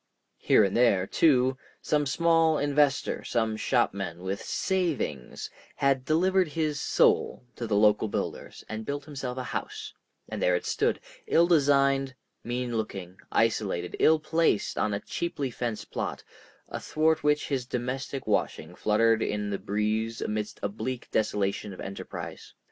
[0.39, 7.45] Here and there, too, some small investor, some shopman with "savings," had delivered his soul
[7.55, 9.93] to the local builders and built himself a house,
[10.27, 15.91] and there it stood, ill designed, mean looking, isolated, ill placed on a cheaply fenced
[15.91, 16.23] plot,
[16.67, 22.55] athwart which his domestic washing fluttered in the breeze amidst a bleak desolation of enterprise.